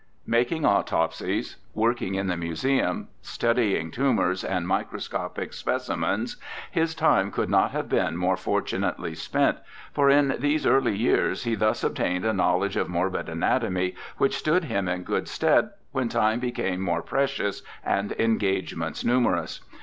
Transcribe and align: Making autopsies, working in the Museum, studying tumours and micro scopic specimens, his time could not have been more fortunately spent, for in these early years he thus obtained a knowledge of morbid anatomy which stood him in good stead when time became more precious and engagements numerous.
Making 0.25 0.65
autopsies, 0.65 1.57
working 1.75 2.15
in 2.15 2.25
the 2.25 2.35
Museum, 2.35 3.09
studying 3.21 3.91
tumours 3.91 4.43
and 4.43 4.67
micro 4.67 4.97
scopic 4.97 5.53
specimens, 5.53 6.37
his 6.71 6.95
time 6.95 7.29
could 7.29 7.51
not 7.51 7.69
have 7.69 7.87
been 7.87 8.17
more 8.17 8.35
fortunately 8.35 9.13
spent, 9.13 9.59
for 9.93 10.09
in 10.09 10.37
these 10.39 10.65
early 10.65 10.97
years 10.97 11.43
he 11.43 11.53
thus 11.53 11.83
obtained 11.83 12.25
a 12.25 12.33
knowledge 12.33 12.77
of 12.77 12.89
morbid 12.89 13.29
anatomy 13.29 13.93
which 14.17 14.35
stood 14.37 14.63
him 14.63 14.87
in 14.87 15.03
good 15.03 15.27
stead 15.27 15.69
when 15.91 16.09
time 16.09 16.39
became 16.39 16.81
more 16.81 17.03
precious 17.03 17.61
and 17.85 18.11
engagements 18.13 19.05
numerous. 19.05 19.61